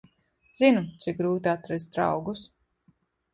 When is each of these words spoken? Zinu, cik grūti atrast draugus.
Zinu, 0.61 0.81
cik 1.03 1.19
grūti 1.19 1.51
atrast 1.51 1.93
draugus. 1.99 2.43